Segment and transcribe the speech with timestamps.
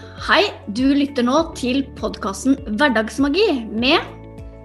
[0.00, 0.46] Hei,
[0.76, 4.00] du lytter nå til podkasten Hverdagsmagi med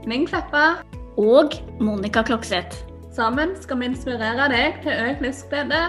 [0.07, 0.79] Ming Kleppa.
[1.19, 2.85] og Monica Klokseth.
[3.15, 5.81] Sammen skal vi inspirere deg til økt livsglede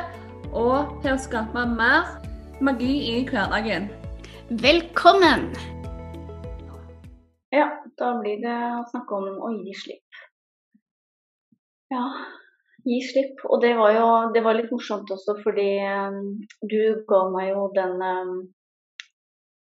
[0.50, 2.08] og til å skape mer
[2.58, 3.86] magi i hverdagen.
[4.62, 5.46] Velkommen!
[7.54, 7.68] Ja,
[7.98, 10.20] da blir det å snakke om å gi slipp.
[11.94, 12.04] Ja,
[12.82, 13.46] gi slipp.
[13.46, 16.20] Og det var jo det var litt morsomt også, fordi eh,
[16.62, 18.36] du ga meg jo den eh,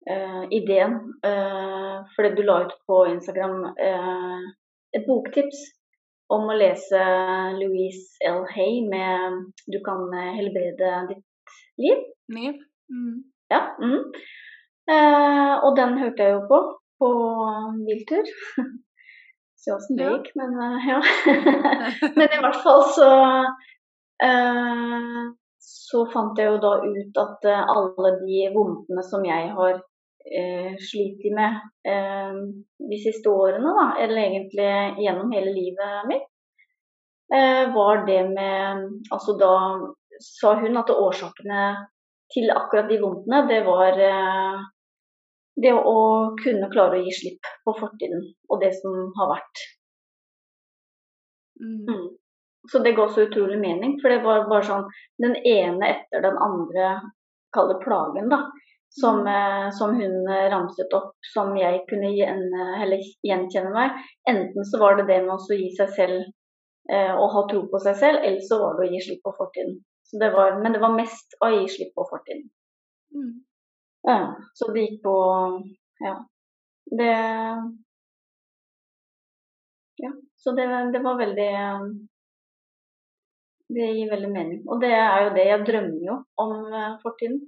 [0.10, 1.00] eh, ideen.
[1.24, 4.40] eh, fordi du la ut på Instagram eh,
[4.98, 5.60] et boktips
[6.34, 7.02] om å lese
[7.60, 8.46] Louise L.
[8.56, 11.26] Hay med 'Du kan eh, helbrede ditt
[11.78, 12.06] liv'.
[12.28, 12.56] Liv.
[12.90, 13.24] Mm.
[13.50, 13.62] Ja.
[13.82, 14.02] Mm.
[14.92, 16.62] Eh, og den hørte jeg jo på
[17.04, 17.12] på
[17.88, 18.26] biltur.
[19.56, 21.00] Se åssen det gikk, men eh, ja.
[22.18, 23.10] men i hvert fall så
[24.24, 25.24] eh,
[25.64, 29.82] Så fant jeg jo da ut at eh, alle de vondtene som jeg har
[30.26, 32.38] eh, sliter med eh,
[32.90, 36.30] de siste årene, da, eller egentlig gjennom hele livet mitt,
[37.34, 39.56] eh, var det med Altså da
[40.24, 41.66] sa hun at årsakene
[42.34, 44.64] til akkurat de vondtene, det var eh,
[45.62, 46.00] det å
[46.40, 49.64] kunne klare å gi slipp på fortiden og det som har vært.
[51.62, 51.82] Mm.
[51.90, 52.08] Mm.
[52.72, 54.86] Så det ga så utrolig mening, for det var bare sånn
[55.22, 56.94] den ene etter den andre,
[57.54, 58.40] kall det plagen, da,
[59.02, 62.44] som, eh, som hun eh, ramset opp, som jeg kunne gjen,
[62.84, 64.04] eller gjenkjenne meg.
[64.30, 66.20] Enten så var det det med å gi seg selv
[66.92, 69.34] eh, og ha tro på seg selv, eller så var det å gi slipp på
[69.40, 69.80] fortiden.
[70.10, 72.46] Så det var, men det var mest å gi slipp på fortiden.
[73.18, 73.34] Mm.
[74.04, 74.20] Ja,
[74.54, 75.16] så det gikk på
[76.04, 76.18] Ja.
[76.98, 77.14] Det
[80.04, 81.52] Ja, så det, det var veldig
[83.74, 84.58] Det gir veldig mening.
[84.68, 87.40] Og det er jo det jeg drømmer jo om eh, fortiden.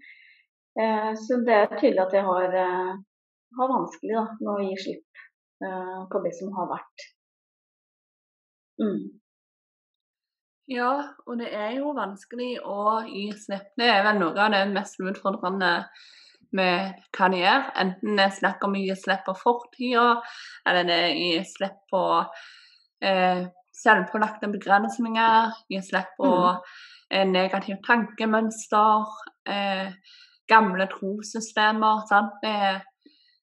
[0.82, 2.96] Eh, så det er tydelig at jeg har, eh,
[3.60, 5.22] har vanskelig da, med å gi slipp
[5.64, 7.06] eh, på det som har vært.
[8.82, 9.06] Mm.
[10.68, 10.92] Ja,
[11.30, 13.70] og det er jo vanskelig å gi slipp.
[13.78, 15.72] Det er vel noe av det mest utfordrende
[16.56, 17.68] med hva de gjør.
[17.84, 20.08] Enten det er snakk om å gi slipp på fortida,
[20.68, 22.02] eller det er å gi slipp på
[23.06, 26.34] eh, selvpålagte begrensninger, gi slipp på
[27.16, 27.32] Mm.
[27.32, 29.06] negativt tankemønster,
[29.46, 29.92] eh,
[30.48, 32.06] gamle trossystemer.
[32.10, 32.34] Sant?
[32.44, 32.82] Det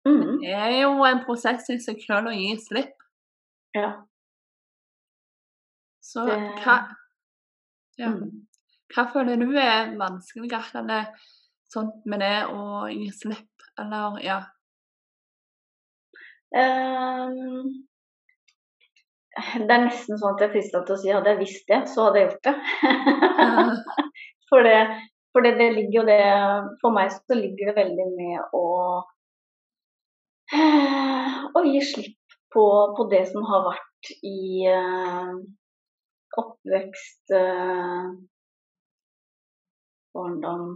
[0.05, 0.41] Mm.
[0.45, 2.97] er jo en prosess i seg selv å gi slipp.
[3.75, 3.93] Ja.
[6.03, 6.89] Så Det- hva,
[7.99, 8.09] ja.
[8.09, 8.47] Mm.
[8.95, 11.07] hva føler du er vanskelig eller
[11.73, 13.49] sånn med det å gi slipp,
[13.79, 14.41] eller ja.
[16.55, 17.87] Um,
[19.67, 21.79] det er nesten sånn at jeg er fristet til å si hadde jeg visst det,
[21.89, 22.57] så hadde jeg gjort det.
[24.51, 24.81] for det,
[25.33, 26.23] for det, det ligger jo det
[26.83, 28.67] For meg så ligger det veldig med å
[31.57, 32.65] å gi slipp på,
[32.97, 35.33] på det som har vært i uh,
[36.43, 38.13] oppvekst, uh,
[40.13, 40.67] barndom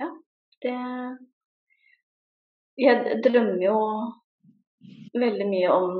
[0.00, 0.08] Ja,
[0.64, 0.76] det
[2.80, 3.78] Jeg drømmer jo
[5.20, 5.98] veldig mye om,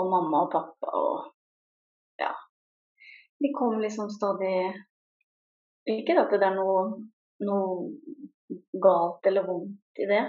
[0.00, 1.26] om mamma og pappa og
[2.20, 2.30] ja.
[3.40, 4.54] De kommer liksom stadig
[5.88, 6.82] Ikke at det er noe,
[7.46, 10.24] noe galt eller vondt i det,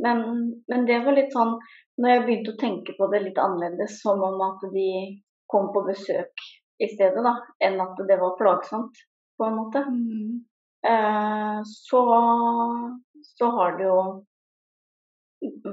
[0.00, 0.22] men,
[0.70, 1.56] men det var litt sånn
[2.00, 4.88] Når jeg begynte å tenke på det litt annerledes, som om at de
[5.50, 6.44] kom på besøk
[6.80, 9.02] i stedet, da, enn at det var plagsomt,
[9.36, 9.82] på en måte.
[9.84, 10.38] Mm.
[10.88, 12.00] Eh, så,
[13.36, 13.98] så har det jo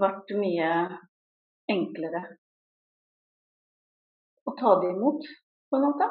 [0.01, 0.72] vært mye
[1.72, 2.24] enklere
[4.47, 5.31] å ta det imot,
[5.69, 6.09] på en måte.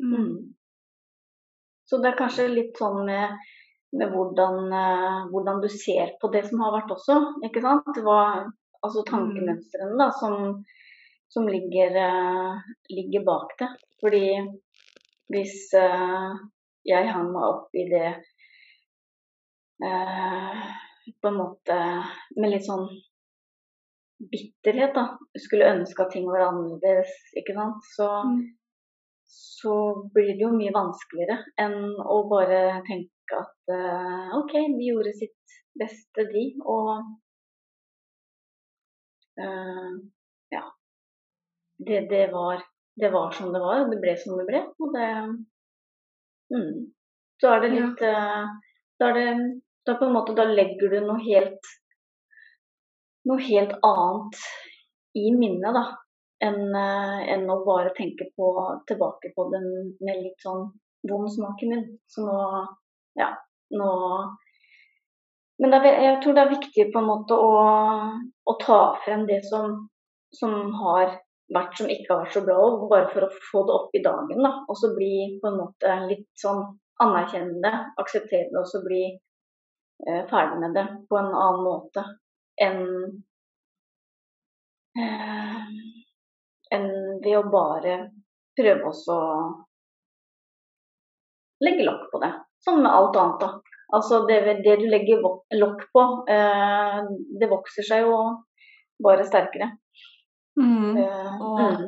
[0.00, 0.32] Mm.
[1.92, 1.98] Mm.
[1.98, 3.36] Så det er kanskje litt sånn med,
[3.92, 7.98] med hvordan, eh, hvordan du ser på det som har vært også, ikke sant.
[8.00, 8.48] Hva,
[8.82, 10.64] altså tankemønstrene da, som,
[11.28, 13.68] som ligger, eh, ligger bak det.
[14.00, 14.24] Fordi
[15.32, 16.32] hvis eh,
[16.88, 18.16] jeg hang meg opp i det
[19.82, 21.76] på en måte
[22.38, 22.84] med litt sånn
[24.30, 25.18] bitterhet, da.
[25.34, 27.82] Skulle ønske at ting var annerledes, ikke sant.
[27.96, 28.42] Så, Mm.
[29.32, 29.74] Så
[30.14, 35.54] blir det jo mye vanskeligere enn å bare tenke at uh, OK, de gjorde sitt
[35.80, 36.42] beste, de.
[36.68, 36.90] Og
[39.40, 39.92] uh,
[40.52, 40.64] ja.
[41.82, 42.60] Det, det, var,
[43.00, 44.60] det var som det var, og det ble som det ble.
[44.78, 45.08] Og det
[46.52, 46.74] mm.
[47.42, 47.78] Så er det Ja.
[47.80, 48.50] litt eh,
[49.00, 49.30] Da er det
[49.88, 51.72] da på en måte Da legger du noe helt
[53.26, 54.38] noe helt annet
[55.18, 55.82] i minnet, da.
[56.42, 58.52] Enn eh, enn å bare tenke på,
[58.90, 59.62] tilbake på det
[60.02, 60.68] med litt sånn
[61.10, 61.98] vond smak i munnen.
[62.10, 62.38] Så nå,
[63.18, 63.32] ja,
[63.78, 63.90] nå
[65.62, 67.50] men er, jeg tror det er viktig på en måte å,
[68.50, 69.76] å ta frem det som,
[70.34, 71.18] som, har
[71.54, 72.56] vært som ikke har vært så bra,
[72.90, 74.42] bare for å få det opp i dagen.
[74.42, 76.64] da, Og så bli på en måte litt sånn
[77.02, 77.72] anerkjennende,
[78.02, 82.04] akseptere det og så bli eh, ferdig med det på en annen måte
[82.62, 82.82] enn
[84.98, 86.01] eh,
[86.74, 86.88] enn
[87.24, 87.98] ved å bare
[88.58, 89.20] prøve å
[91.62, 92.32] legge lokk på det.
[92.62, 93.40] Som med alt annet.
[93.40, 93.78] da.
[93.92, 95.22] Altså det, det du legger
[95.58, 97.00] lokk på, eh,
[97.40, 98.16] det vokser seg jo
[99.02, 99.72] bare sterkere.
[100.60, 100.96] Mm.
[101.00, 101.84] Eh, Og, mm.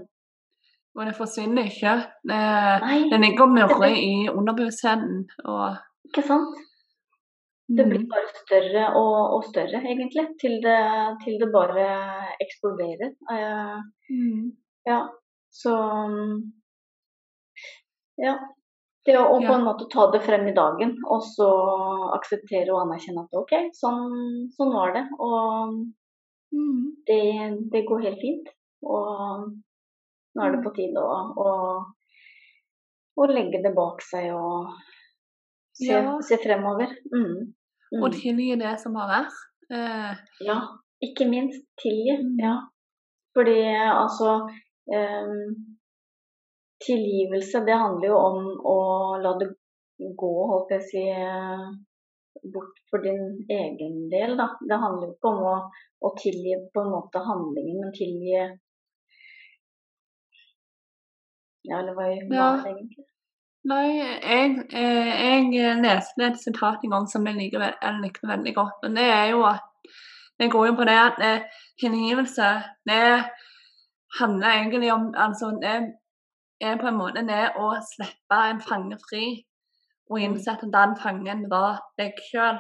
[0.99, 1.97] og det forsvinner ikke.
[2.27, 2.43] Det,
[2.85, 5.25] Nei, det ligger og murrer i underbevisstheten.
[5.45, 6.61] Og ikke sant?
[7.65, 8.11] Det blir mm.
[8.11, 10.81] bare større og, og større, egentlig, til det,
[11.23, 11.89] til det bare
[12.45, 13.15] eksploderer.
[13.33, 13.79] Eh,
[14.13, 14.53] Mm.
[14.87, 15.01] Ja,
[15.55, 15.75] så
[18.19, 18.35] Ja.
[19.05, 21.47] Det å, på en måte ta det frem i dagen, og så
[22.17, 25.03] akseptere og anerkjenne at OK, sånn, sånn var det.
[25.21, 25.75] Og
[26.55, 26.95] Mm.
[27.07, 27.19] det,
[27.73, 28.49] det går helt fint.
[28.87, 29.49] Og
[30.37, 31.51] nå er det på tide å, å,
[33.19, 34.71] å legge det bak seg og
[35.75, 36.15] se, Ja.
[36.23, 36.95] se fremover.
[37.13, 37.53] Mm.
[37.93, 38.03] Mm.
[38.05, 39.35] Og tilgi det som har vært.
[39.71, 40.15] Eh,
[40.47, 40.61] Ja,
[41.03, 42.15] ikke minst tilgi.
[42.23, 42.39] Mm.
[42.41, 42.55] Ja.
[43.35, 44.49] Fordi altså
[46.85, 48.79] Tilgivelse, det handler jo om å
[49.23, 49.49] la det
[50.19, 51.65] gå, holdt jeg å si, eh,
[52.53, 54.51] bort for din egen del, da.
[54.61, 55.55] Det handler jo ikke om å,
[56.05, 58.37] å tilgi på en måte handlingen, men tilgi
[61.65, 62.49] Ja, eller hva hva Ja.
[62.69, 63.07] egentlig?
[63.65, 68.53] nei, jeg, jeg, jeg leste et sitat en gang som jeg liker, jeg likte veldig
[68.59, 68.83] godt.
[68.83, 69.63] Men det er jo at
[70.39, 71.47] det går jo på det at eh,
[71.81, 72.51] det,
[72.85, 73.01] det
[74.21, 75.75] handler egentlig om altså det
[76.61, 79.45] er på en måte det å slippe en fange fri
[80.11, 80.25] og Mm.
[80.25, 82.59] innse at den fangen var deg sjøl.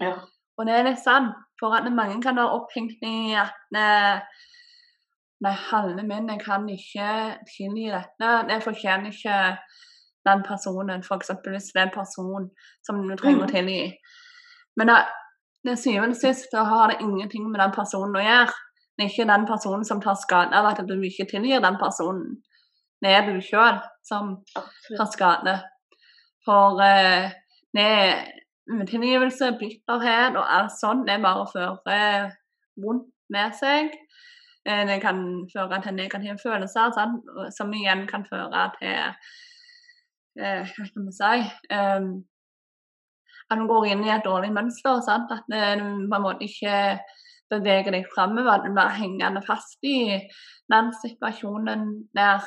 [0.00, 0.14] Ja.
[0.58, 4.20] Og det er litt sant, for at mange kan være opphengt i at eh,
[5.44, 7.08] Nei, handlen min, jeg kan ikke
[7.50, 8.28] tilgi dette.
[8.48, 9.58] Jeg fortjener ikke
[10.26, 11.30] den personen, f.eks.
[11.44, 12.46] hvis det er en person
[12.86, 13.52] som du trenger å Mm.
[13.52, 13.92] tilgi.
[14.76, 14.96] Men det,
[15.66, 18.54] til syvende og sist har det ingenting med den personen å gjøre.
[18.94, 22.36] Det er ikke den personen som tar skade av at du ikke tilgir den personen.
[23.02, 25.56] Det er du sjøl som tar skade.
[26.46, 27.32] For eh,
[27.74, 27.90] det
[28.70, 32.30] utilgivelse, bitterhet og alt sånt, det bare fører
[32.80, 33.90] vondt med seg.
[34.64, 35.18] Eh, det kan
[35.52, 37.26] føre til negative følelser, sant?
[37.56, 38.94] som igjen kan føre til
[40.40, 41.42] eh, Hva skal vi si
[41.76, 42.06] eh,
[43.50, 45.02] At du går inn i et dårlig mønster.
[45.04, 45.32] Sant?
[45.32, 46.78] At man du på en måte ikke
[47.50, 48.62] beveger deg framover.
[48.64, 50.20] Du blir hengende fast i
[50.72, 52.44] den situasjonen der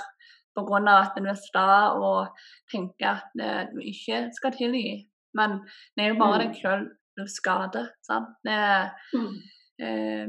[0.57, 1.01] pga.
[1.01, 2.27] at du er sta og
[2.71, 5.07] tenker at eh, du ikke skal tilgi.
[5.33, 5.59] Men
[5.95, 6.47] det er jo bare Mm.
[6.47, 7.89] deg sjøl du skader.
[8.01, 8.29] Sant?
[8.43, 9.35] Det, Mm.
[9.79, 10.27] eh,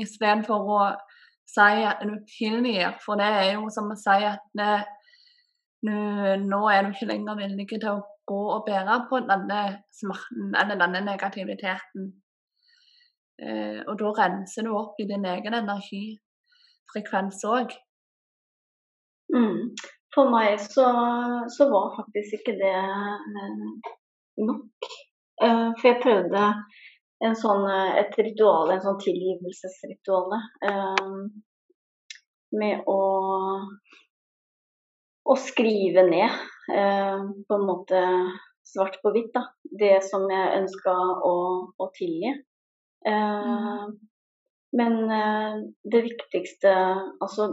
[0.00, 0.96] Istedenfor å
[1.46, 4.84] si at du tilgir, for det er jo som å si at det,
[5.82, 10.54] nu, nå er du ikke lenger villig til å gå og bære på denne smerten
[10.54, 12.19] eller denne negativiteten.
[13.40, 17.72] Eh, og da renser du opp i din egen energifrekvens òg.
[19.32, 19.72] Mm.
[20.14, 20.88] For meg så,
[21.54, 23.64] så var faktisk ikke det eh,
[24.44, 24.90] nok.
[25.40, 26.44] Eh, for jeg prøvde
[27.24, 27.64] en sånn,
[28.00, 30.32] et ritual, en sånn tilgivelsesritual
[32.56, 33.00] med å,
[35.28, 38.00] å skrive ned på en måte
[38.64, 39.42] svart på hvitt da,
[39.82, 40.94] det som jeg ønska
[41.28, 41.34] å,
[41.76, 42.32] å tilgi.
[43.06, 43.86] Eh,
[44.72, 46.70] Men eh, det viktigste,
[47.20, 47.48] altså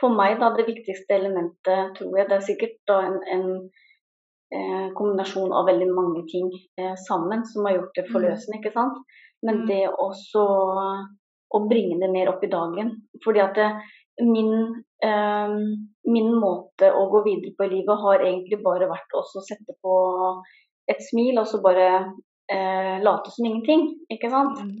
[0.00, 3.44] for meg da, det viktigste elementet, tror jeg, det er sikkert da en, en
[4.48, 6.48] eh, kombinasjon av veldig mange ting
[6.80, 8.96] eh, sammen som har gjort det forløsende, ikke sant.
[9.44, 9.66] Men Mm.
[9.68, 10.44] det også
[11.54, 12.94] å bringe det mer opp i dagen.
[13.24, 13.68] Fordi at det,
[14.24, 15.54] min, eh,
[16.08, 19.98] min måte å gå videre på i livet har egentlig bare vært å sette på
[20.88, 22.14] et smil og så bare
[22.52, 24.60] eh, late som ingenting, ikke sant.
[24.60, 24.74] Mm.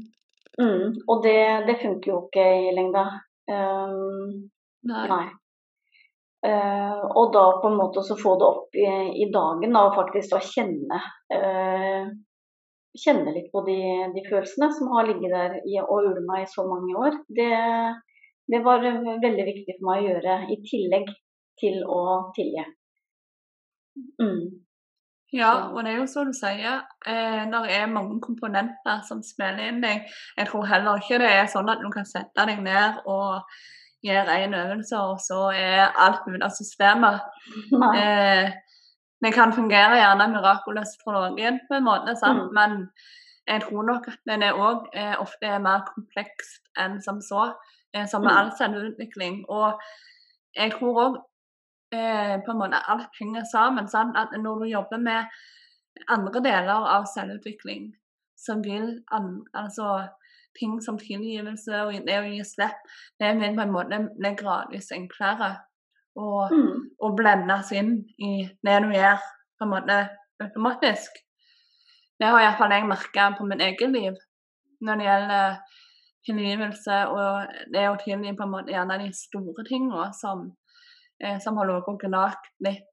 [0.54, 3.08] Mm, og det, det funker jo ikke i lengda.
[3.50, 4.50] Um,
[4.84, 5.06] Nei.
[5.08, 5.24] nei.
[6.44, 8.84] Uh, og da på en måte å få det opp i,
[9.24, 11.00] i dagen da, og faktisk da kjenne
[11.32, 12.12] uh,
[12.94, 13.74] Kjenne litt på de,
[14.14, 17.16] de følelsene som har ligget der i, og ulma i så mange år.
[17.26, 17.48] Det,
[18.46, 21.10] det var veldig viktig for meg å gjøre, i tillegg
[21.58, 22.04] til å
[22.36, 22.62] tilgi.
[24.22, 24.44] Mm.
[25.34, 29.64] Ja, og det er jo som du sier, eh, det er mange komponenter som spiller
[29.68, 30.04] inn deg.
[30.38, 33.42] Jeg tror heller ikke det er sånn at du kan sette deg ned og
[34.04, 37.20] gjøre én øvelse, og så er alt mulig av systemet.
[37.72, 37.90] Nei.
[37.98, 38.52] Eh,
[39.24, 42.44] det kan fungere gjerne mirakuløst for noen, på en måte, sant?
[42.44, 42.54] Mm.
[42.54, 42.88] men
[43.48, 47.50] jeg tror nok at den òg eh, ofte er mer komplekst enn som så,
[47.94, 48.38] eh, som med Mm.
[48.38, 49.44] all selvutvikling.
[49.48, 49.80] Og
[50.56, 51.16] jeg tror òg
[51.94, 53.88] eh, på en måte alt henger sammen.
[53.88, 54.16] Sant?
[54.18, 55.24] At når du jobber med
[56.10, 57.92] andre deler av selvutvikling,
[58.36, 60.08] så vil altså
[60.58, 62.82] ting som tilgivelse og det å gi slipp,
[63.20, 65.54] det vil på en måte bli gradvis enklere.
[66.16, 66.90] Og, Mm.
[67.02, 69.18] og blendes inn i det du gjør
[69.58, 69.96] på en måte
[70.40, 71.10] automatisk.
[72.20, 74.14] Det har iallfall jeg merka på mitt eget liv
[74.80, 75.56] når det gjelder
[76.26, 80.52] tilgivelse og det å tilgi på en måte gjerne de store tingene som,
[81.22, 82.90] eh, som har ligget og gnagt litt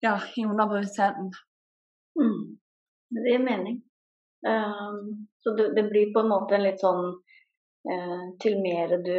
[0.00, 1.30] ja, i underbevisstheten.
[2.20, 2.58] Mm.
[3.10, 3.82] Det gir mening.
[4.46, 7.08] Um, så det, det blir på en måte en litt sånn
[7.90, 9.16] eh, Til mer du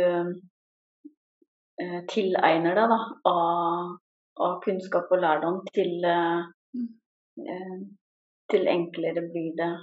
[1.83, 3.89] eh, tilegner deg da, av,
[4.45, 7.75] av kunnskap og lærdom, til, eh,
[8.53, 9.73] til enklere blir det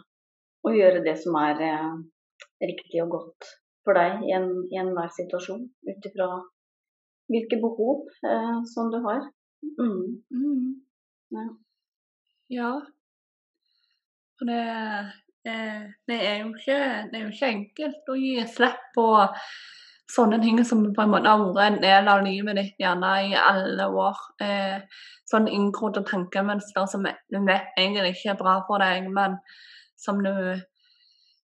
[0.64, 1.60] å gjøre det som er
[2.64, 3.52] riktig og godt
[3.84, 6.28] for deg i en- i enhver situasjon, ut ifra
[7.33, 9.23] hvilke behov eh, som du har.
[9.80, 10.83] Mm.
[11.35, 11.47] Ja.
[12.49, 12.73] Ja.
[14.40, 14.61] Og det,
[15.49, 16.78] eh, det, er ikke,
[17.11, 19.09] det er jo ikke enkelt å gi slipp på
[20.12, 23.35] sånne ting som på en måte har vært en del av livet ditt gjerne i
[23.40, 24.21] alle år.
[24.45, 24.78] Eh,
[25.26, 29.40] sånn inngrodde tankemønster som du vet egentlig ikke er bra for deg, men
[29.99, 30.33] som du,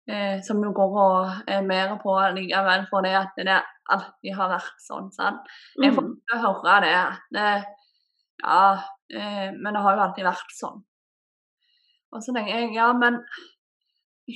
[0.09, 3.59] eh, som jo går og er mer på likevel fordi at det
[3.91, 5.11] alltid har vært sånn.
[5.13, 5.41] sant?
[5.83, 6.17] Jeg får Mm.
[6.17, 7.19] ikke høre det.
[7.33, 7.65] det
[8.45, 10.83] ja, eh, men det har jo alltid vært sånn.
[12.13, 13.21] Og så tenker jeg ja, men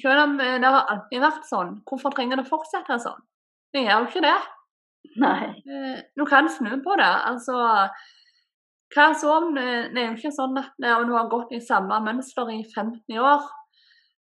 [0.03, 3.23] selv om eh, det har alltid vært sånn, hvorfor trenger det fortsette sånn?
[3.73, 4.37] Det gjør jo ikke det.
[5.17, 5.55] Nei.
[5.69, 7.13] Eh, Du kan snu på det.
[7.31, 7.89] Altså
[8.95, 11.51] hva så om det, det er jo ikke sånn at eh, om du har gått
[11.53, 13.43] i samme mønster i 50 år,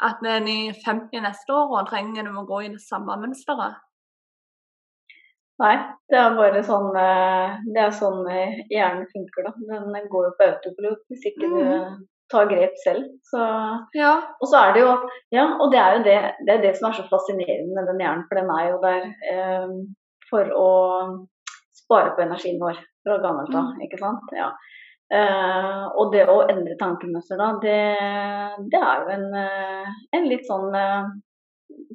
[0.03, 3.79] at vi er i 50 neste år og trenger å gå i det samme mønsteret.
[5.61, 5.75] Nei,
[6.09, 9.51] det er bare sånn eh, Det er sånn eh, hjernen funker, da.
[9.69, 11.59] Den går jo på autopilot hvis ikke du
[12.33, 13.05] tar grep selv.
[13.29, 13.41] Så,
[13.93, 14.13] Ja.
[14.41, 14.93] og så er det jo
[15.35, 16.17] Ja, og det er jo det,
[16.47, 19.05] det er det som er så fascinerende med den hjernen, for den er jo der
[19.31, 19.75] eh,
[20.31, 20.69] for å
[21.83, 24.33] spare på energien vår fra gammelt av, ikke sant.
[24.33, 24.49] Ja.
[25.11, 27.79] Eh, og det å endre tankemønster da, det,
[28.71, 31.11] det er jo en, uh, en litt sånn uh,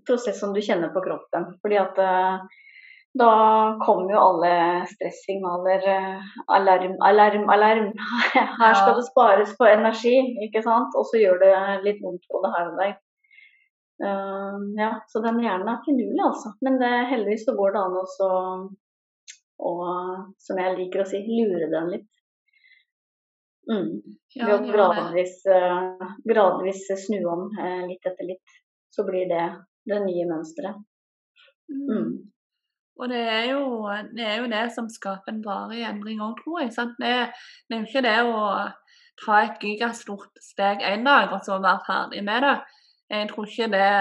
[0.06, 1.48] prosess som du kjenner på kroppen.
[1.62, 1.98] Fordi at
[3.18, 3.32] da
[3.82, 4.52] kommer jo alle
[4.92, 5.82] stressignaler.
[6.54, 7.90] Alarm, alarm, alarm.
[8.60, 10.14] Her skal det spares på energi,
[10.46, 10.94] ikke sant.
[10.94, 11.54] Og så gjør det
[11.86, 12.94] litt vondt på det her og der.
[14.78, 16.52] Ja, så den hjernen er finurlig, altså.
[16.62, 19.74] Men det, heldigvis så går det an å,
[20.46, 22.08] som jeg liker å si, lure den litt.
[23.68, 24.16] Mm.
[24.36, 28.58] ja Ved å gradvis, eh, gradvis snu om eh, litt etter litt.
[28.94, 29.44] Så blir det
[29.88, 30.78] det nye mønsteret.
[31.68, 32.10] Mm.
[32.98, 36.62] Og det er, jo, det er jo det som skaper en varig endring òg, tror
[36.64, 36.72] jeg.
[36.74, 36.96] Sant?
[36.98, 37.12] Det,
[37.68, 38.40] det er jo ikke det å
[39.22, 42.56] ta et gigastort steg én dag og så være ferdig med det.
[43.14, 43.92] Jeg tror ikke det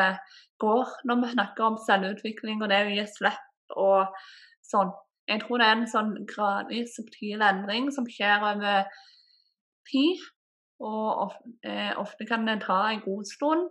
[0.63, 4.17] går når vi snakker om selvutvikling og det å gi slipp og
[4.65, 4.91] sånn.
[5.27, 8.87] Jeg tror det er en sånn gradvis subtil endring som skjer over
[9.91, 10.23] tid.
[10.83, 11.33] Og
[11.65, 13.69] eh, ofte kan det ta en god stund.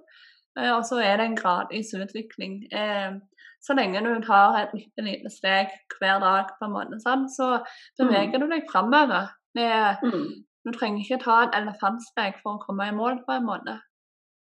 [0.59, 2.65] Eh, og så er det en gradvis utvikling.
[2.73, 3.19] Eh,
[3.63, 7.57] så lenge du tar et lite, lite steg hver dag, på en måte, sånn, så
[7.99, 9.33] beveger du deg framover.
[9.57, 10.45] Mm.
[10.67, 13.79] Du trenger ikke ta et elefantsteg for å komme i mål, på en måte.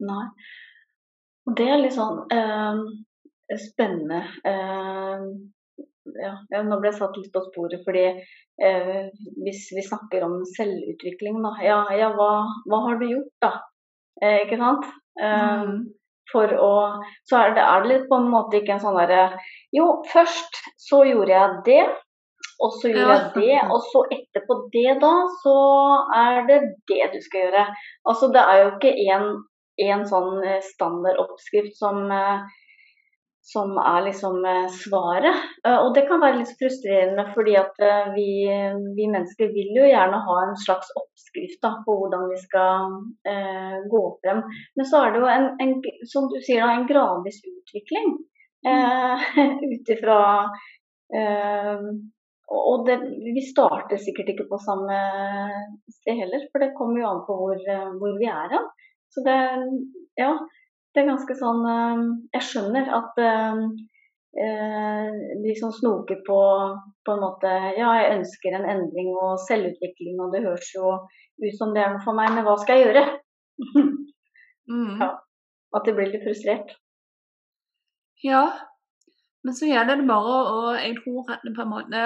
[0.07, 0.27] Nei.
[1.49, 2.83] Og det er litt sånn eh,
[3.59, 4.23] spennende.
[6.19, 9.09] Eh, ja, ja, nå ble jeg satt litt på sporet, fordi eh,
[9.45, 11.55] hvis vi snakker om selvutvikling, da.
[11.65, 12.33] Ja, ja hva,
[12.69, 13.53] hva har du gjort, da?
[14.23, 14.91] Eh, ikke sant?
[15.21, 15.87] Eh, Mm.
[16.29, 16.73] For å
[17.25, 19.39] Så er det, er det litt på en måte ikke en sånn derre
[19.73, 21.87] Jo, først så gjorde jeg det.
[22.61, 25.57] Og så gjorde jeg det, og så etterpå det, da, så
[26.19, 26.59] er det
[26.91, 27.65] det du skal gjøre.
[28.11, 29.27] Altså, det er jo ikke en,
[29.87, 32.58] en sånn standardoppskrift standard oppskrift som, eh,
[33.49, 35.37] som er liksom eh, svaret.
[35.67, 38.28] Eh, Og det kan være litt frustrerende, fordi at eh, vi,
[38.97, 42.99] vi mennesker vil jo gjerne ha en slags oppskrift da, på hvordan vi skal
[43.33, 44.43] eh, gå frem.
[44.76, 45.75] Men så er det jo en, en
[46.12, 48.19] som du sier da, en gradvis utvikling.
[48.69, 49.26] Eh,
[49.73, 50.21] Ut ifra
[51.14, 51.88] eh,
[52.49, 52.95] og det,
[53.37, 54.97] vi starter sikkert ikke på samme
[55.93, 57.59] sted heller, for det kommer jo an på hvor,
[58.00, 58.71] hvor vi er hen.
[59.12, 59.35] Så det,
[60.17, 60.31] ja,
[60.95, 62.02] det er ganske sånn eh,
[62.37, 63.61] Jeg skjønner at eh,
[64.45, 66.40] eh, de som snoker på
[67.07, 70.97] på en måte Ja, jeg ønsker en endring og selvutvikling, og det høres jo
[71.38, 73.07] ut som det er noe for meg, men hva skal jeg gjøre?
[74.68, 74.99] Mm.
[75.00, 75.14] Ja.
[75.73, 76.75] At de blir litt frustrert.
[78.21, 78.42] Ja,
[79.40, 82.02] men så gjelder det bare å Jeg tror at det på en måte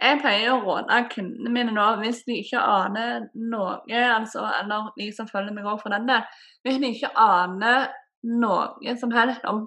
[0.00, 5.10] Jeg pleier å råde kundene mine nå, hvis de ikke aner noe, altså, eller de
[5.12, 6.08] som følger meg òg for den
[6.64, 7.90] hvis de ikke aner
[8.40, 9.66] noe som helst om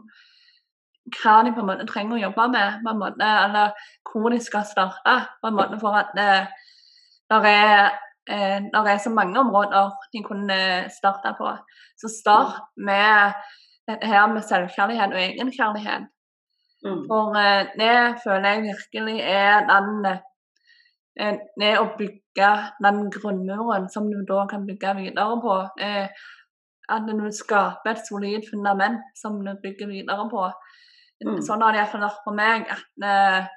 [1.20, 3.74] hva de på en måte trenger å jobbe med, måte, eller
[4.08, 6.30] hvor de skal starte, på en måte for at det,
[7.30, 7.76] der er
[8.32, 10.60] eh, er så mange områder de kunne
[10.90, 11.52] starte på.
[12.00, 13.36] Så start med
[13.90, 16.08] dette her med selvkjærlighet og egenkjærlighet.
[16.84, 17.04] Mm.
[17.08, 22.50] For eh, det føler jeg virkelig er den eh, Det å bygge
[22.84, 25.60] den grunnmuren som du da kan bygge videre på.
[25.80, 26.08] Eh,
[26.94, 30.50] at du skaper et solid fundament som du bygger videre på.
[31.24, 31.40] Mm.
[31.46, 32.68] Sånn har det iallfall vært for meg.
[32.76, 33.48] at eh,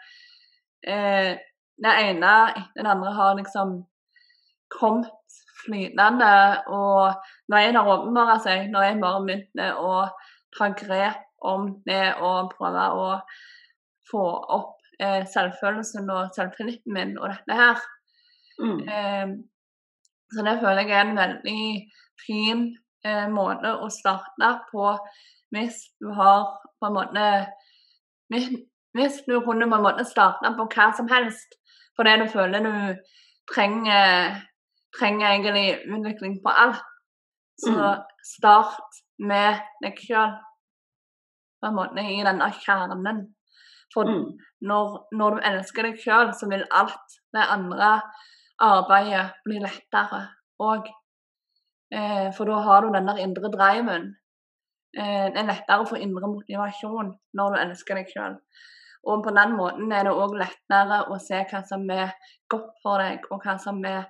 [0.92, 1.33] eh,
[1.76, 3.76] det ene etter det andre har liksom
[4.73, 6.33] kommet flytende.
[6.66, 7.12] Og
[7.50, 9.92] når jeg har åpenbart seg, når jeg bare begynte å
[10.56, 13.09] ta grep om det å prøve å
[14.11, 14.25] få
[14.57, 17.83] opp eh, selvfølelsen og selvtilliten min og dette her.
[18.62, 18.81] Mm.
[18.88, 19.35] Eh,
[20.35, 21.66] så det føler jeg er en veldig
[22.26, 22.64] fin
[23.05, 24.95] eh, måte å starte på
[25.55, 26.49] hvis du har
[26.81, 27.26] på en måte
[28.33, 28.49] hvis,
[28.97, 31.55] hvis du kunne på en måte starte på hva som helst
[31.97, 32.99] fordi du føler du
[33.55, 34.35] trenger,
[34.99, 36.83] trenger egentlig utvikling på alt,
[37.57, 38.02] så Mm.
[38.25, 40.35] start med deg sjøl.
[41.66, 43.25] På en måte i denne kjernen.
[43.94, 44.38] For Mm.
[44.62, 48.02] når, når du elsker deg sjøl, så vil alt det andre
[48.62, 50.20] arbeidet bli lettere
[50.62, 50.87] òg.
[51.92, 54.06] Eh, for da har du den der indre driven.
[54.96, 58.38] Eh, det er lettere å få indre motivasjon når du elsker deg sjøl.
[59.06, 62.14] Og på den måten er det òg lettere å se hva som er
[62.50, 64.06] godt for deg, og hva som er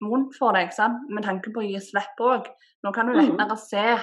[0.00, 1.08] vondt for deg, sant?
[1.10, 2.46] med tanke på å gi slipp òg.
[2.84, 3.36] Nå kan du Mhm.
[3.36, 4.02] lettere se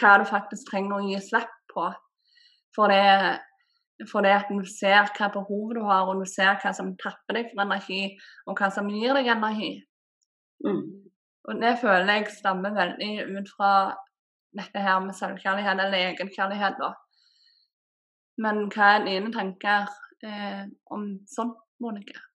[0.00, 1.86] hva du faktisk trenger å gi slipp på.
[2.76, 3.40] For det,
[4.10, 7.38] for det at du ser hva behov du har, og du ser hva som tapper
[7.38, 8.02] deg for energi,
[8.46, 9.74] og hva som gir deg energi.
[10.64, 10.82] Mm.
[11.48, 13.70] Og det føler jeg stammer veldig ut fra
[14.56, 16.92] dette her med selvkjærlighet, eller egenkjærlighet, da.
[18.42, 19.90] Men hva er dine tanker
[20.24, 22.31] eh, om sånt, Monica?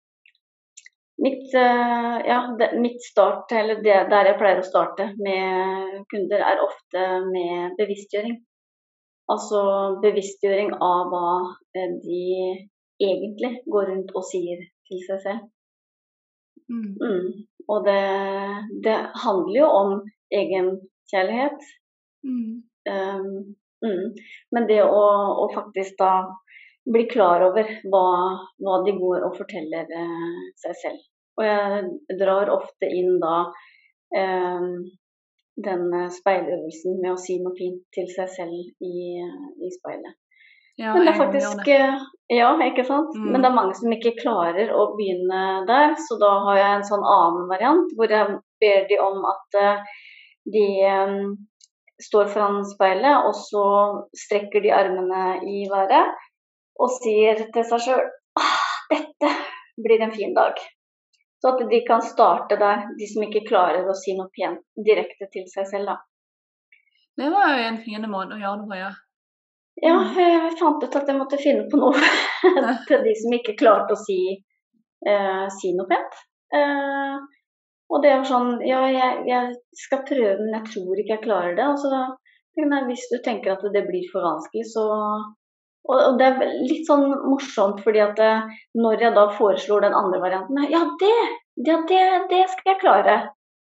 [1.24, 2.40] Mitt, eh, ja,
[2.76, 8.36] mitt start, eller det der jeg pleier å starte med kunder, er ofte med bevisstgjøring.
[9.32, 9.62] Altså
[10.04, 11.30] bevisstgjøring av hva
[11.78, 12.26] eh, de
[13.02, 15.48] egentlig går rundt og sier til seg selv.
[16.70, 16.92] Mm.
[17.00, 17.32] Mm.
[17.72, 18.04] Og det,
[18.84, 19.96] det handler jo om
[20.36, 21.66] egenkjærlighet.
[22.28, 22.64] Mm.
[22.92, 24.06] Um, mm.
[24.52, 25.04] Men det å,
[25.46, 26.12] å faktisk da
[26.86, 28.08] bli klar over hva,
[28.62, 31.08] hva de går og forteller eh, seg selv.
[31.40, 33.40] Og jeg drar ofte inn da
[34.16, 34.68] eh,
[35.66, 40.20] den speiløvelsen med å si noe fint til seg selv i, i speilet.
[40.78, 42.00] Ja, Men det er faktisk eh,
[42.36, 43.16] Ja, ikke sant.
[43.16, 43.32] Mm.
[43.32, 46.88] Men det er mange som ikke klarer å begynne der, så da har jeg en
[46.90, 50.00] sånn annen variant hvor jeg ber de om at eh,
[50.52, 51.14] de eh,
[52.04, 53.66] står foran speilet, og så
[54.26, 56.12] strekker de armene i været
[56.82, 58.06] og sier til seg sjøl
[58.90, 59.32] dette
[59.84, 60.60] blir en fin dag.
[61.42, 65.28] Så at de kan starte der, de som ikke klarer å si noe pent direkte
[65.34, 65.92] til seg selv.
[65.92, 65.98] da.
[67.16, 68.92] Det var jo en fin måte å gjøre det på, ja.
[69.84, 72.00] Ja, jeg fant ut at jeg måtte finne på noe
[72.88, 74.20] til de som ikke klarte å si,
[75.04, 76.22] eh, si noe pent.
[76.56, 77.18] Eh,
[77.92, 81.58] og det er sånn Ja, jeg, jeg skal prøve, men jeg tror ikke jeg klarer
[81.58, 81.66] det.
[81.68, 81.92] Altså,
[82.56, 84.86] så hvis du tenker at det blir for vanskelig, så
[85.86, 90.22] og, det er litt sånn morsomt, fordi at eh, når jeg da foreslår den andre
[90.24, 91.18] varianten Ja, det!
[91.66, 93.16] Ja, det, det skal jeg klare.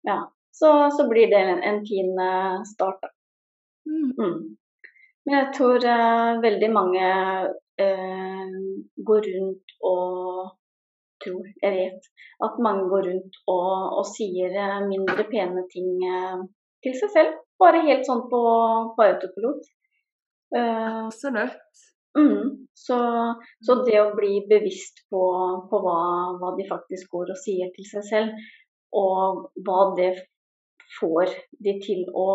[0.07, 0.23] Ja.
[0.53, 3.12] Så, så blir det en, en fin eh, start, da.
[3.89, 4.09] Mm.
[4.17, 4.39] Mm.
[5.23, 7.03] Men jeg tror uh, veldig mange
[7.83, 8.55] uh,
[9.07, 10.49] går rundt og
[11.23, 12.09] tror, jeg vet,
[12.43, 14.57] at mange går rundt og, og sier
[14.89, 15.88] mindre pene ting
[16.83, 17.38] til seg selv.
[17.63, 18.41] Bare helt sånn på,
[18.97, 19.69] på autopilot.
[20.59, 21.88] Absolutt.
[22.17, 22.97] Mm, så,
[23.62, 25.21] så det å bli bevisst på,
[25.69, 25.97] på hva,
[26.41, 28.43] hva de faktisk går og sier til seg selv,
[28.93, 30.12] og hva det
[30.99, 31.32] får
[31.63, 32.28] de til å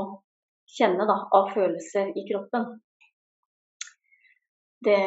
[0.79, 2.81] kjenne da, av følelser i kroppen.
[4.85, 4.99] Det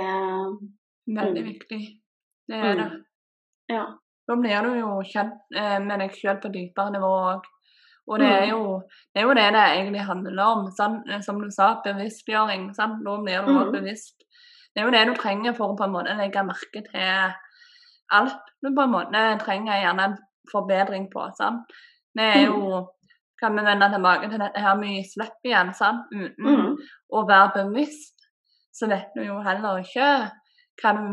[1.08, 1.48] Veldig Mm.
[1.54, 1.82] viktig.
[2.48, 2.86] Det er det.
[2.92, 3.04] Mm.
[3.68, 3.86] Ja.
[4.28, 7.48] Da blir du jo kjent eh, med deg sjøl på dypere nivå òg.
[8.08, 8.50] Og det er, Mm.
[8.50, 8.82] jo,
[9.14, 10.72] det er jo det det egentlig handler om.
[10.72, 11.04] Sant?
[11.10, 12.74] Eh, Som du sa, bevisstgjøring.
[12.76, 13.02] Sant?
[13.04, 13.72] Nå blir du også Mm.
[13.72, 14.24] bevisst.
[14.72, 17.34] Det er jo det du trenger for å på en måte legge merke til
[18.12, 20.18] alt du på en måte trenger gjerne en
[20.52, 21.28] forbedring på.
[21.38, 21.72] Sant?
[22.16, 22.88] Det er jo
[23.42, 26.12] kan vi vende tilbake til dette her med slipp igjen, sant?
[26.14, 26.76] uten Mm.
[27.10, 28.28] å være bevisst,
[28.74, 30.10] så vet du jo heller ikke
[30.82, 31.08] hva du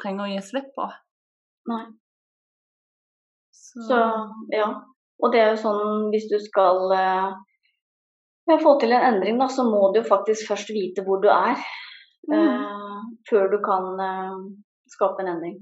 [0.00, 0.88] trenger å gi slipp på.
[1.70, 1.84] Nei.
[3.54, 4.00] Så, Så
[4.56, 4.66] ja.
[5.22, 7.30] Og det er jo sånn hvis du skal eh,
[8.50, 11.28] ja, få til en endring, da, så må du jo faktisk først vite hvor du
[11.28, 11.60] er.
[12.28, 12.79] mm, eh,
[13.28, 14.36] før du kan eh,
[14.90, 15.58] skape en endring.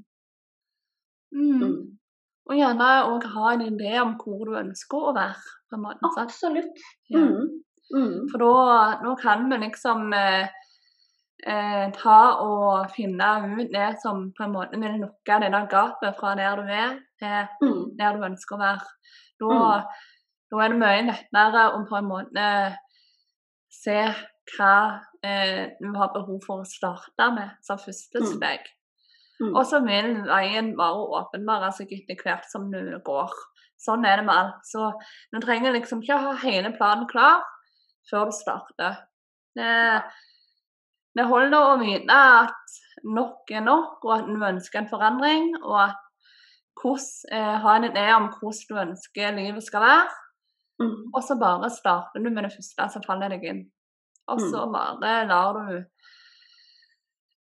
[1.32, 1.62] mm.
[1.62, 1.78] Mm.
[2.48, 5.56] Og gjerne òg ha en idé om hvor du ønsker å være.
[5.68, 6.08] på en måte?
[6.16, 6.78] Absolutt.
[7.12, 7.20] Ja.
[7.20, 7.58] Mm.
[7.92, 8.28] Mm.
[8.32, 10.48] For da, kan vi liksom eh,
[11.44, 16.16] eh, ta og finne ut det som på en måte vil lukke det der gapet
[16.16, 17.96] fra der du er, til Mm.
[17.98, 18.88] der du ønsker å være.
[19.40, 19.84] Da,
[20.50, 22.48] da er det mye lettere å på en måte
[23.70, 24.00] se
[24.56, 28.28] hva eh, du har behov for å starte med som første Mm.
[28.36, 28.66] steg.
[29.40, 29.54] Mm.
[29.54, 33.30] Og så vil veien bare åpenbare seg etter hvert som du går.
[33.78, 34.66] Sånn er det med alt.
[34.66, 34.92] Så
[35.32, 37.44] du trenger liksom ikke ha hele planen klar
[38.10, 38.96] før du starter.
[39.54, 40.02] Det,
[41.14, 45.52] det holder å vite at nok er nok, og at du ønsker en forandring.
[45.62, 46.04] Og at
[46.78, 50.08] hvordan, eh, ha en idé om hvordan du ønsker livet skal være.
[50.82, 51.10] Mm.
[51.14, 53.64] Og så bare starter du med det første som faller deg inn.
[54.28, 55.76] Og så bare lar du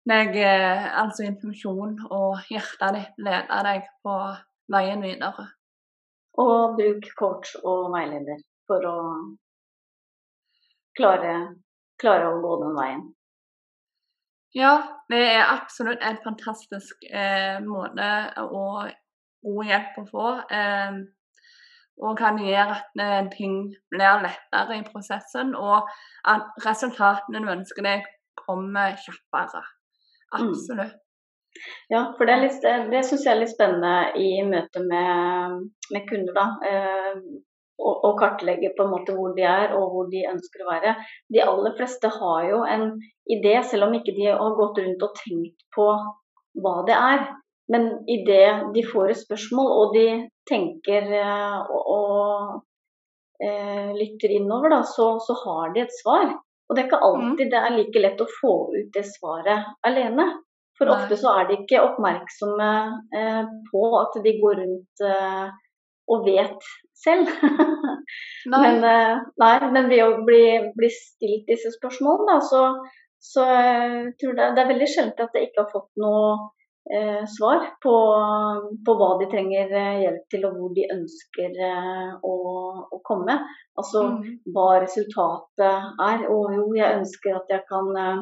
[0.08, 4.16] deg, eh, altså informasjon og hjertet ditt lede deg på
[4.72, 5.50] veien videre.
[6.40, 8.98] Og bruk coach og veileder for å
[10.98, 11.36] klare,
[12.00, 13.06] klare å gå den veien.
[14.56, 14.74] Ja,
[15.12, 18.08] det er absolutt en fantastisk eh, måte
[18.46, 18.88] og
[19.44, 20.30] god hjelp å få.
[20.50, 21.02] Eh,
[22.04, 23.58] og kan gjøre at eh, ting
[23.94, 25.90] blir lettere i prosessen, og
[26.30, 28.06] at resultatene du ønsker deg,
[28.38, 29.64] kommer kjappere.
[30.38, 30.96] Absolutt.
[31.90, 36.36] Ja, for det, litt, det syns jeg er litt spennende i møte med, med kunder.
[36.38, 37.22] da, eh,
[37.78, 40.94] å, å kartlegge på en måte hvor de er og hvor de ønsker å være.
[41.34, 42.88] De aller fleste har jo en
[43.30, 45.90] idé, selv om ikke de har gått rundt og tenkt på
[46.64, 47.28] hva det er.
[47.72, 50.08] Men idet de får et spørsmål og de
[50.48, 56.32] tenker eh, og, og eh, lytter innover, da, så, så har de et svar.
[56.68, 60.30] Og det er ikke alltid det er like lett å få ut det svaret alene.
[60.78, 62.72] For ofte så er de ikke oppmerksomme
[63.20, 65.08] eh, på at de går rundt
[66.08, 67.28] og vet selv.
[68.52, 68.60] Nei.
[68.64, 68.86] men,
[69.42, 70.44] nei, men ved å bli,
[70.78, 72.62] bli stilt disse spørsmålene, da, så,
[73.20, 76.30] så jeg tror jeg det er veldig sjelden at jeg ikke har fått noe
[76.94, 77.94] eh, svar på,
[78.86, 82.34] på hva de trenger eh, hjelp til, og hvor de ønsker eh, å,
[82.92, 83.40] å komme.
[83.78, 84.40] Altså Mm.
[84.56, 86.28] hva resultatet er.
[86.34, 88.22] Og jo, jeg ønsker at jeg kan eh,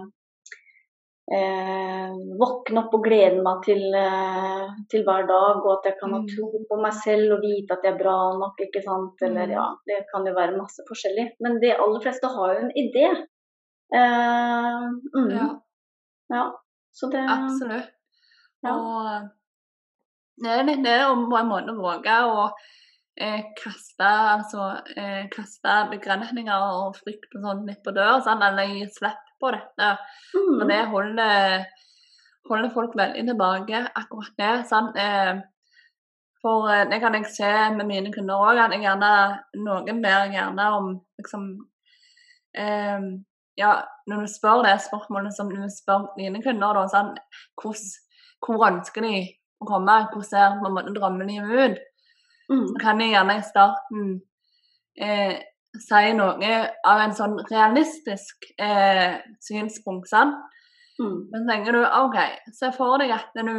[1.36, 6.12] eh, våkne opp og glede meg til, eh, til hver dag, og at jeg kan
[6.14, 6.28] ha Mm.
[6.34, 9.16] tro på meg selv og vite at jeg er bra nok, ikke sant.
[9.22, 9.56] Eller Mm.
[9.56, 11.32] ja, det kan jo være masse forskjellig.
[11.40, 13.08] Men de aller fleste har jo en idé.
[13.94, 15.50] Eh, mm, Ja,
[16.30, 16.52] ja.
[16.92, 17.90] Så det absolutt.
[18.66, 18.76] Ja.
[18.76, 22.50] Og det er litt det å på en måte våge å
[23.16, 28.74] eh, kaste, altså, eh, kaste begrensninger og frykt og sånn litt på dør, sånn, eller
[28.74, 29.96] gi slipp på dette.
[30.36, 31.66] mm, Og det holder,
[32.50, 34.56] holder folk veldig tilbake, akkurat det.
[34.72, 35.36] Sånn, Eh,
[36.46, 39.14] for eh, det kan jeg se med mine kunder òg, at gjerne,
[39.66, 41.48] noen ber gjerne om liksom
[42.54, 43.08] eh,
[43.58, 43.72] Ja,
[44.06, 47.14] når du spør det spørsmålet som du spør dine kunder, da, sånn,
[47.62, 47.94] hvordan,
[48.46, 49.18] hvor ønsker de
[49.62, 51.84] å komme, hvordan ser på en måte drømmelivet ut?
[52.50, 54.10] mm, så kan jeg gjerne i starten
[55.02, 55.38] eh,
[55.82, 60.38] si noe av en sånn realistisk eh, synspunkt, sant?
[61.00, 62.20] mm, Men tenker du OK,
[62.56, 63.56] se for deg at du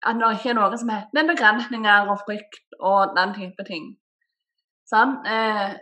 [0.00, 3.90] at det ikke er noe som heter begrensninger og frykt og den type ting.
[4.88, 5.26] Sant?
[5.28, 5.74] Eh,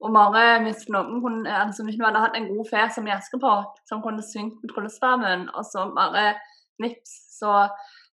[0.00, 3.12] og bare hvis noen kunne, altså hvis du hadde hatt en god fe som i
[3.12, 6.38] Askepott, som kunne syngt med tryllestaven, og så bare
[6.82, 7.66] vips, så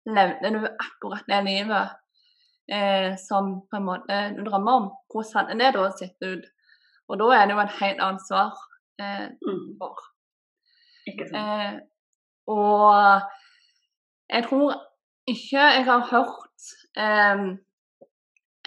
[0.06, 1.94] levner du akkurat det livet
[2.72, 4.90] eh, som på en måte du drømmer om.
[5.12, 6.50] Hvordan hadde det da sitte ut?
[7.10, 8.54] Og da er det jo et helt annet svar
[9.02, 9.64] eh, mm.
[9.80, 10.04] for.
[11.06, 11.74] Eh,
[12.50, 13.22] og
[14.30, 14.76] jeg tror
[15.30, 17.46] ikke jeg har hørt eh,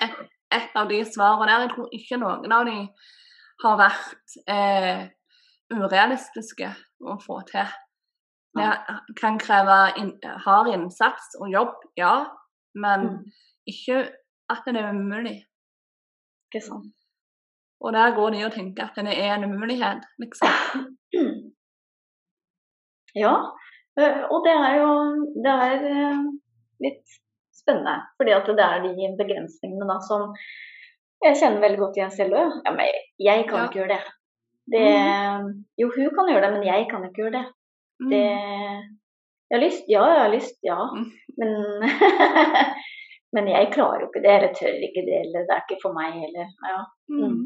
[0.06, 0.18] et,
[0.54, 1.66] et av de svarene der.
[1.66, 2.78] Jeg tror ikke noen av de
[3.64, 5.04] har vært eh,
[5.74, 6.70] urealistiske
[7.02, 7.66] å få til.
[8.58, 10.12] Det kan kreve in
[10.44, 12.14] hard innsats og jobb, ja,
[12.74, 13.24] men Mm.
[13.66, 13.98] ikke
[14.50, 15.36] at det er umulig.
[16.48, 16.94] Ikke sant.
[17.80, 20.48] Og der går de og tenker at det er en umulighet, liksom.
[23.14, 23.34] Ja,
[24.00, 24.90] eh, og det er jo
[25.44, 26.18] det er eh,
[26.84, 27.04] litt
[27.56, 27.94] spennende.
[28.18, 30.34] Fordi at det er de begrensningene da som
[31.24, 32.52] Jeg kjenner veldig godt igjen selv òg.
[32.64, 33.64] Ja, men jeg, jeg kan Ja.
[33.66, 34.02] ikke gjøre det.
[34.70, 34.82] det.
[35.82, 37.46] Jo, hun kan gjøre det, men jeg kan ikke gjøre det.
[38.00, 38.10] Mm.
[38.12, 38.24] det
[39.48, 40.78] Jeg har lyst, ja, jeg har lyst, ja.
[40.94, 41.06] Mm.
[41.40, 41.52] Men,
[43.34, 45.96] men jeg klarer jo ikke det, eller tør ikke det, eller det er ikke for
[45.96, 46.50] meg heller.
[46.68, 46.82] Ja.
[47.14, 47.38] Mm.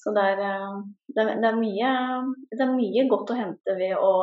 [0.00, 0.78] Så det er, eh,
[1.12, 1.90] det, er, det, er mye,
[2.52, 4.14] det er mye godt å hente ved å,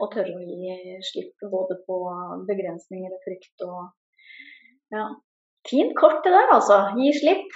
[0.00, 2.00] å tørre å gi slipp både på
[2.48, 3.78] begrensninger og frykt og
[4.92, 5.06] ja.
[5.70, 6.78] Fint kort det der, altså.
[6.98, 7.52] Gi slipp.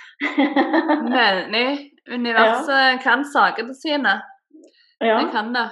[1.20, 1.66] Veldig.
[2.06, 4.20] Universet kan sakene sine.
[5.02, 5.18] ja.
[5.18, 5.66] Det kan det.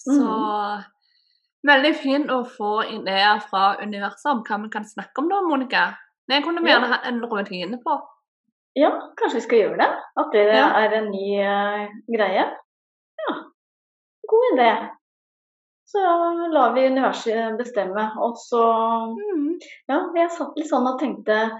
[0.00, 0.82] Så
[1.68, 5.82] veldig fint å få ideer fra universet om hva vi kan snakke om da, Monica.
[6.30, 7.98] Det kunne vi gjerne hatt en rutine på.
[8.78, 9.90] ja, kanskje vi skal gjøre det?
[10.22, 10.68] At det Ja.
[10.78, 12.44] er en ny uh, greie?
[13.20, 13.32] Ja,
[14.30, 14.70] god idé.
[15.90, 15.98] Så
[16.54, 18.04] lar vi universet bestemme.
[18.22, 18.62] Og så
[19.18, 19.58] Mm.
[19.88, 21.50] Ja, jeg satt litt sånn og tenkte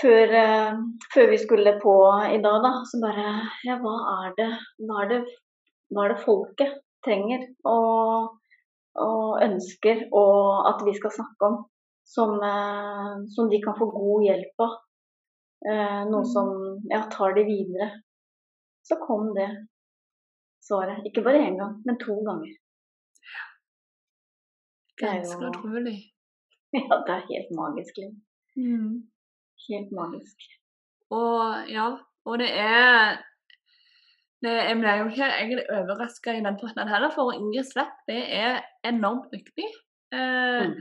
[0.00, 0.76] før, uh,
[1.14, 1.96] før vi skulle på
[2.28, 4.50] i dag, da, så bare Ja, hva er det,
[4.84, 5.20] hva er det,
[5.90, 8.38] hva er det folket trenger og,
[9.02, 11.60] og ønsker og at vi skal snakke om?
[12.12, 14.72] Som, eh, som de kan få god hjelp av.
[15.70, 16.48] Eh, noe som
[16.90, 17.92] ja, tar de videre.
[18.82, 19.46] Så kom det
[20.66, 21.06] svaret.
[21.06, 22.50] Ikke bare én gang, men to ganger.
[25.02, 25.98] Er Ganske utrolig.
[26.72, 27.98] Ja, det er helt magisk.
[28.56, 28.92] Mm.
[29.68, 30.44] Helt magisk.
[31.12, 31.88] Og ja,
[32.24, 33.18] og det er
[34.42, 38.22] Jeg ble jo ikke egentlig overraska i den forstand heller, for å gi slipp det
[38.34, 39.68] er enormt viktig.
[40.12, 40.74] Eh, Mm.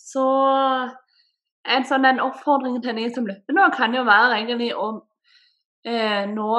[0.00, 0.24] Så
[1.68, 4.88] en sånn en oppfordring til de som lytter nå, kan jo være egentlig å
[5.84, 6.50] eh, nå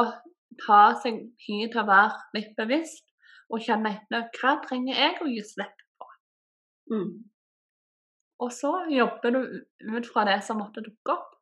[0.62, 3.08] ta seg tid til å være litt bevisst
[3.52, 6.10] og kjenne etter hva trenger jeg å gi slipp på.
[6.94, 7.12] Mm.
[8.42, 9.42] Og så jobber du
[9.98, 11.34] ut fra det som måtte dukke opp.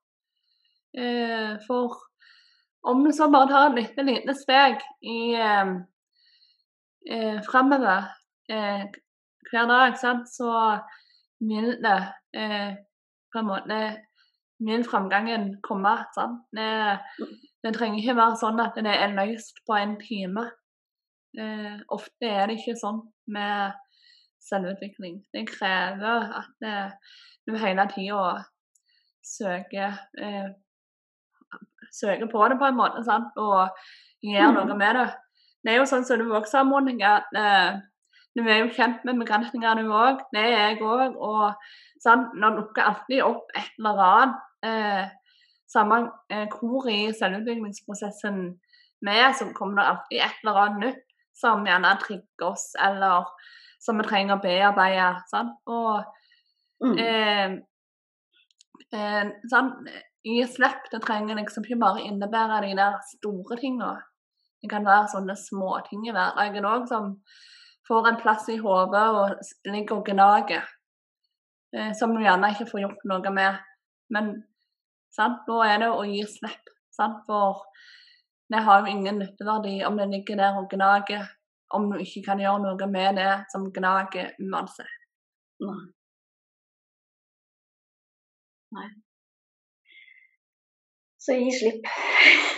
[0.97, 2.09] Eh, for
[2.84, 5.72] om du så bare tar et lite, lite steg i eh,
[7.12, 8.08] eh, framover
[8.52, 8.86] eh,
[9.50, 10.52] hver dag, sant, så
[11.39, 11.98] vil det
[12.36, 12.72] eh,
[13.32, 13.82] på en måte
[14.60, 15.94] Vil framgangen komme.
[16.12, 16.42] Sant?
[16.52, 16.98] Det,
[17.63, 20.44] det trenger ikke være sånn at det er løst på en time.
[21.39, 23.00] Eh, ofte er det ikke sånn
[23.32, 23.78] med
[24.44, 25.22] selvutvikling.
[25.32, 26.92] Det krever at eh,
[27.48, 28.34] du hele tida
[29.24, 30.52] søker eh,
[31.95, 33.32] søker på det på en måte, sant?
[33.38, 33.69] og
[34.23, 35.08] gjør noe med det.
[35.63, 37.80] Det er jo sånn som du også har, Monica, at eh,
[38.38, 40.21] du er jo kjent med begrensninger du òg.
[40.32, 41.15] Det er jeg òg.
[41.17, 41.54] Og
[42.04, 42.32] sant?
[42.39, 45.10] Når dukker alltid opp et eller annet, eh,
[45.69, 45.99] samme
[46.32, 48.39] eh, hvor i selvutviklingsprosessen
[49.06, 51.04] vi er, så kommer det alltid et eller annet nytt
[51.39, 53.28] som gjerne trigger oss, eller
[53.80, 55.12] som vi trenger å bearbeide.
[55.32, 55.60] Sant?
[55.67, 56.04] Og
[56.80, 56.93] Mm.
[56.97, 57.49] eh,
[58.95, 59.89] eh, sant?
[60.27, 63.93] I slipp det trenger liksom ikke bare innebære de der store tinga.
[64.60, 67.13] Det kan være sånne småting i hverdagen òg som
[67.88, 69.39] får en plass i hodet og
[69.71, 70.65] ligger og gnager.
[71.75, 73.63] Eh, som du gjerne ikke får gjort noe med.
[74.13, 74.34] Men
[75.15, 75.47] sant?
[75.47, 76.75] nå er det å gi slipp.
[76.99, 77.63] For
[78.51, 81.29] det har jo ingen nytteverdi om det ligger der og gnager,
[81.71, 84.97] om du ikke kan gjøre noe med det som gnager uansett.
[88.75, 88.89] Nei.
[91.19, 91.84] Så gi slipp.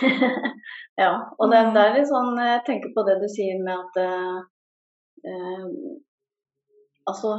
[1.02, 1.12] ja.
[1.38, 1.74] Og det, Mhm.
[1.74, 4.38] det er litt sånn Jeg tenker på det du sier med at eh,
[5.26, 5.66] eh,
[7.10, 7.32] Altså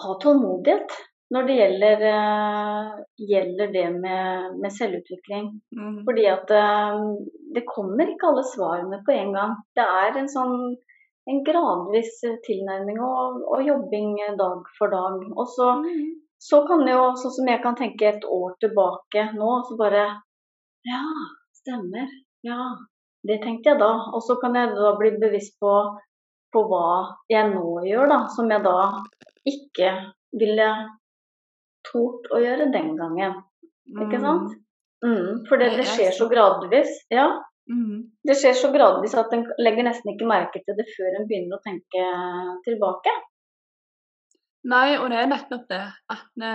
[0.00, 0.92] ha tålmodighet
[1.34, 2.86] når det gjelder, eh,
[3.30, 5.44] gjelder det med, med selvutvikling.
[5.76, 5.98] Mm.
[6.06, 7.02] Fordi at eh,
[7.54, 9.52] det kommer ikke alle svarene på en gang.
[9.78, 10.56] Det er en sånn
[11.30, 15.20] en gradvis eh, tilnærming og, og jobbing eh, dag for dag.
[15.36, 16.08] Og så, Mm.
[16.40, 20.04] Så kan jo, sånn som jeg kan tenke et år tilbake nå, så bare
[20.88, 21.02] Ja,
[21.60, 22.08] stemmer.
[22.46, 22.70] Ja,
[23.28, 23.90] det tenkte jeg da.
[24.16, 25.74] Og så kan jeg da bli bevisst på,
[26.54, 26.86] på hva
[27.28, 28.22] jeg nå gjør, da.
[28.32, 28.78] Som jeg da
[29.44, 29.92] ikke
[30.40, 30.70] ville
[31.90, 33.36] tort å gjøre den gangen.
[34.00, 34.56] Ikke sant?
[35.04, 36.96] Mm, for det, Det det er skjer så gradvis.
[37.12, 37.28] Ja,
[37.70, 38.10] Mm.
[38.26, 41.54] det skjer så gradvis at en legger nesten ikke merke til det før en begynner
[41.54, 42.06] å tenke
[42.64, 43.12] tilbake.
[44.68, 45.84] Nei, og det er nettopp det.
[46.12, 46.54] At det,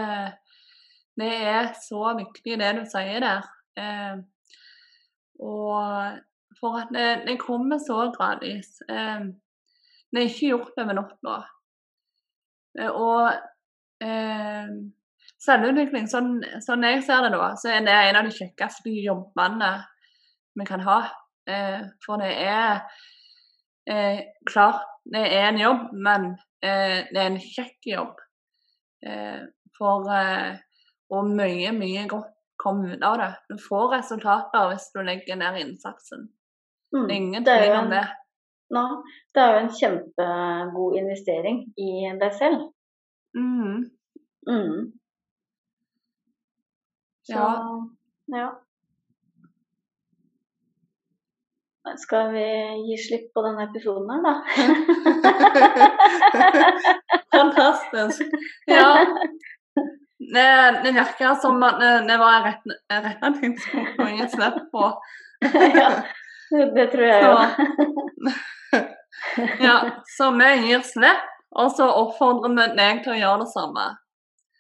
[1.18, 3.48] vi er så viktig det du sier der.
[3.80, 4.20] Eh,
[5.42, 6.20] og
[6.60, 8.78] for at det, det kommer så gradvis.
[8.90, 9.26] Eh,
[10.12, 11.40] det er ikke gjort over natta.
[12.76, 12.92] nå.
[12.92, 14.70] og eh,
[15.46, 19.72] selvutvikling, sånn, sånn jeg ser det da, så er det en av de kjekkeste jobbene
[20.56, 21.00] vi kan ha.
[21.50, 22.86] Eh, for det er
[23.90, 24.20] eh,
[24.50, 26.32] klart det er en jobb, men
[26.66, 28.22] eh, det er en kjekk jobb.
[29.06, 29.44] Eh,
[29.78, 30.56] for eh,
[31.14, 33.32] Og mye, mye godt kommer ut av det.
[33.52, 36.24] Du får resultater hvis du legger ned innsatsen.
[36.96, 37.04] Mm.
[37.06, 38.06] Det er ingen tvil om det.
[38.74, 38.88] Nei,
[39.36, 42.64] det er jo en kjempegod investering i deg selv.
[43.38, 43.84] Mm.
[44.50, 44.80] Mm.
[47.28, 47.44] Så, Ja.
[48.34, 48.50] ja.
[51.98, 52.46] Skal vi
[52.88, 54.34] gi slipp på denne episoden her, da?
[57.36, 58.24] Fantastisk.
[58.66, 58.90] Ja.
[60.34, 62.48] Det, virker som at det, var
[62.90, 64.90] retningspunkt og gi slipp på.
[65.82, 65.92] ja,
[66.74, 67.36] det tror jeg jo.
[69.62, 69.78] Ja,
[70.18, 73.86] så vi gir slipp, og så oppfordrer vi deg til å gjøre det samme.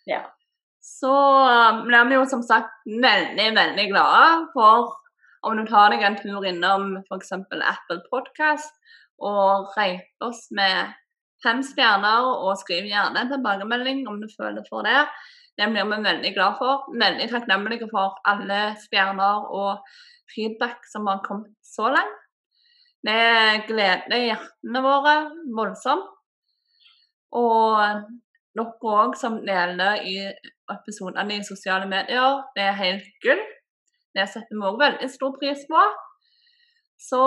[0.09, 0.21] Ja.
[0.85, 4.93] Så um, blir vi jo som sagt veldig, veldig glade for
[5.45, 7.33] om du tar deg en tur innom f.eks.
[7.37, 8.73] Apple Podcast
[9.21, 10.93] og rate oss med
[11.45, 15.05] fem stjerner, og skriv gjerne en tilbakemelding om du føler for det.
[15.55, 16.89] Det blir vi veldig glad for.
[16.99, 19.85] Veldig takknemlige for alle stjerner og
[20.33, 22.21] feedback som har kommet så langt.
[23.05, 25.15] Det gleder hjertene våre
[25.55, 26.11] voldsomt.
[27.35, 27.77] Og
[28.55, 30.15] dere òg som deler i
[30.71, 33.41] episodene i sosiale medier, det er helt gull.
[34.15, 35.83] Det setter vi òg veldig stor pris på.
[37.01, 37.21] Så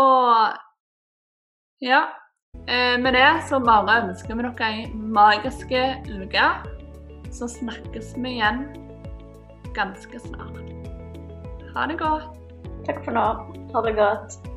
[1.85, 2.03] ja.
[2.66, 5.72] Eh, med det så bare ønsker vi dere ei magisk
[6.09, 6.48] uke.
[7.31, 8.64] Så snakkes vi igjen
[9.77, 10.62] ganske snart.
[11.74, 12.33] Ha det godt.
[12.88, 13.27] Takk for nå.
[13.74, 14.48] Ha det godt.